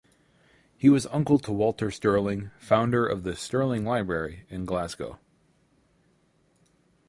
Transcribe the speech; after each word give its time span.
He 0.79 0.89
was 0.89 1.05
uncle 1.11 1.37
to 1.37 1.51
Walter 1.51 1.91
Stirling 1.91 2.49
founder 2.57 3.05
of 3.05 3.21
the 3.21 3.35
Stirling 3.35 3.85
Library 3.85 4.47
in 4.49 4.65
Glasgow. 4.65 5.19